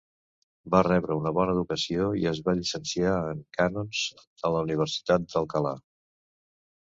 [0.75, 4.01] Va rebre una bona educació i es va llicenciar en cànons,
[4.49, 5.75] a la Universitat d'Alcalà.